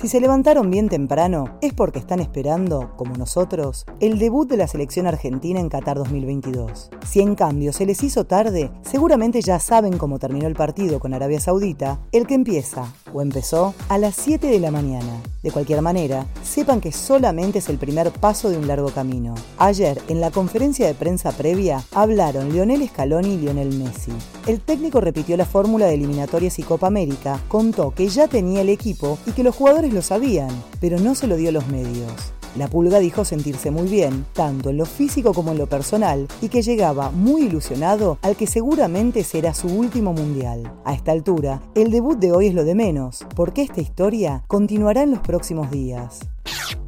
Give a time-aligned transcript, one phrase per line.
[0.00, 4.68] Si se levantaron bien temprano, es porque están esperando, como nosotros, el debut de la
[4.68, 6.90] selección argentina en Qatar 2022.
[7.04, 11.14] Si en cambio se les hizo tarde, seguramente ya saben cómo terminó el partido con
[11.14, 15.20] Arabia Saudita, el que empieza, o empezó, a las 7 de la mañana.
[15.42, 19.34] De cualquier manera, sepan que solamente es el primer paso de un largo camino.
[19.58, 24.12] Ayer, en la conferencia de prensa previa, hablaron Lionel Scaloni y Lionel Messi.
[24.46, 28.68] El técnico repitió la fórmula de eliminatorias y Copa América, contó que ya tenía el
[28.68, 32.32] equipo y que los jugadores lo sabían, pero no se lo dio a los medios.
[32.56, 36.48] La pulga dijo sentirse muy bien, tanto en lo físico como en lo personal, y
[36.48, 40.72] que llegaba muy ilusionado al que seguramente será su último mundial.
[40.84, 45.02] A esta altura, el debut de hoy es lo de menos, porque esta historia continuará
[45.02, 46.20] en los próximos días.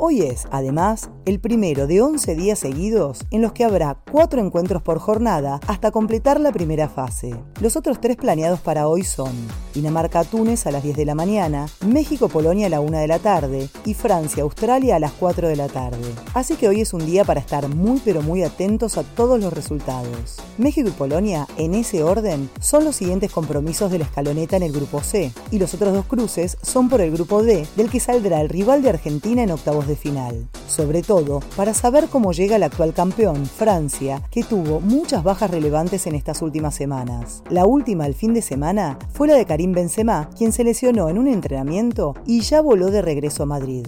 [0.03, 4.81] Hoy es, además, el primero de 11 días seguidos en los que habrá cuatro encuentros
[4.81, 7.37] por jornada hasta completar la primera fase.
[7.61, 9.31] Los otros tres planeados para hoy son
[9.75, 13.93] Dinamarca-Túnez a las 10 de la mañana, México-Polonia a la 1 de la tarde y
[13.93, 16.09] Francia-Australia a las 4 de la tarde.
[16.33, 19.53] Así que hoy es un día para estar muy pero muy atentos a todos los
[19.53, 20.39] resultados.
[20.57, 24.73] México y Polonia, en ese orden, son los siguientes compromisos de la escaloneta en el
[24.73, 28.41] grupo C, y los otros dos cruces son por el grupo D, del que saldrá
[28.41, 30.49] el rival de Argentina en octavos de final.
[30.67, 36.07] Sobre todo, para saber cómo llega el actual campeón, Francia, que tuvo muchas bajas relevantes
[36.07, 37.43] en estas últimas semanas.
[37.51, 41.19] La última el fin de semana fue la de Karim Benzema, quien se lesionó en
[41.19, 43.87] un entrenamiento y ya voló de regreso a Madrid.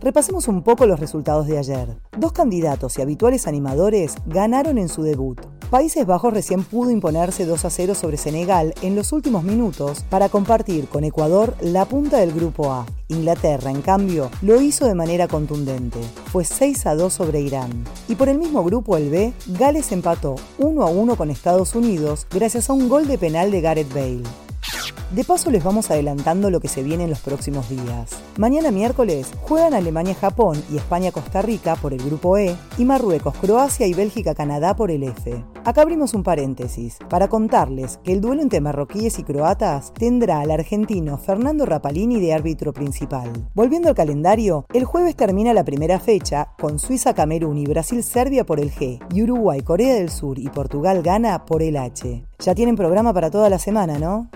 [0.00, 1.96] Repasemos un poco los resultados de ayer.
[2.16, 5.40] Dos candidatos y habituales animadores ganaron en su debut.
[5.70, 10.28] Países Bajos recién pudo imponerse 2 a 0 sobre Senegal en los últimos minutos para
[10.28, 12.86] compartir con Ecuador la punta del grupo A.
[13.08, 15.98] Inglaterra, en cambio, lo hizo de manera contundente.
[16.32, 17.84] Fue 6 a 2 sobre Irán.
[18.08, 22.26] Y por el mismo grupo, el B, Gales empató 1 a 1 con Estados Unidos
[22.30, 24.47] gracias a un gol de penal de Gareth Bale.
[25.10, 28.22] De paso les vamos adelantando lo que se viene en los próximos días.
[28.36, 34.76] Mañana miércoles juegan Alemania-Japón y España-Costa Rica por el grupo E y Marruecos-Croacia y Bélgica-Canadá
[34.76, 35.42] por el F.
[35.64, 40.50] Acá abrimos un paréntesis para contarles que el duelo entre marroquíes y croatas tendrá al
[40.50, 43.32] argentino Fernando Rapalini de árbitro principal.
[43.54, 48.70] Volviendo al calendario, el jueves termina la primera fecha con Suiza-Camerún y Brasil-Serbia por el
[48.70, 52.26] G y Uruguay-Corea del Sur y Portugal-Gana por el H.
[52.40, 54.28] Ya tienen programa para toda la semana, ¿no?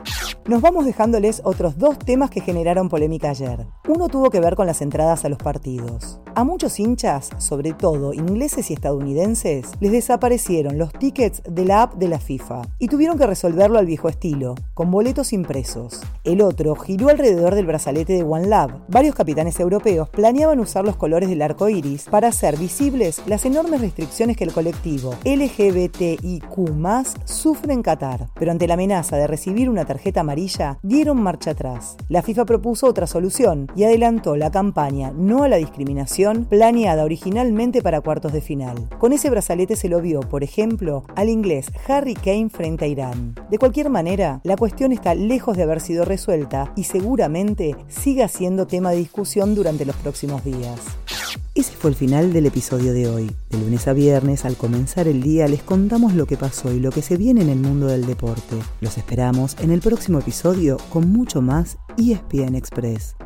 [0.46, 3.66] Nos vamos dejándoles otros dos temas que generaron polémica ayer.
[3.88, 6.21] Uno tuvo que ver con las entradas a los partidos.
[6.34, 11.96] A muchos hinchas, sobre todo ingleses y estadounidenses, les desaparecieron los tickets de la app
[11.96, 16.00] de la FIFA y tuvieron que resolverlo al viejo estilo, con boletos impresos.
[16.24, 18.72] El otro giró alrededor del brazalete de One Love.
[18.88, 23.82] Varios capitanes europeos planeaban usar los colores del arco iris para hacer visibles las enormes
[23.82, 26.48] restricciones que el colectivo LGBTIQ
[27.26, 28.28] sufre en Qatar.
[28.38, 31.98] Pero ante la amenaza de recibir una tarjeta amarilla, dieron marcha atrás.
[32.08, 37.82] La FIFA propuso otra solución y adelantó la campaña No a la discriminación planeada originalmente
[37.82, 38.88] para cuartos de final.
[38.98, 43.34] Con ese brazalete se lo vio, por ejemplo, al inglés Harry Kane frente a Irán.
[43.50, 48.66] De cualquier manera, la cuestión está lejos de haber sido resuelta y seguramente siga siendo
[48.66, 50.80] tema de discusión durante los próximos días.
[51.54, 53.30] Ese fue el final del episodio de hoy.
[53.50, 56.90] De lunes a viernes, al comenzar el día, les contamos lo que pasó y lo
[56.90, 58.56] que se viene en el mundo del deporte.
[58.80, 63.16] Los esperamos en el próximo episodio con mucho más ESPN Express.